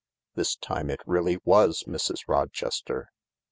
This 0.33 0.55
time 0.55 0.89
it 0.89 0.99
really 1.05 1.37
was 1.45 1.83
Mrs. 1.87 2.27
Rochester. 2.27 3.11